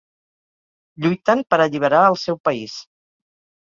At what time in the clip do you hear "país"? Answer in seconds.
2.51-2.83